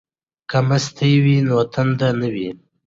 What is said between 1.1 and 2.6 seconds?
وي نو تنده نه وي.